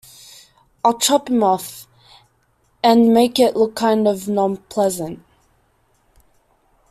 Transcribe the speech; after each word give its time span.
I'll 0.83 0.97
chop 0.97 1.29
him 1.29 1.43
off, 1.43 1.87
and 2.81 3.13
make 3.13 3.37
it 3.37 3.55
look 3.55 3.75
kind 3.75 4.07
of 4.07 4.27
non-pleasant. 4.27 5.23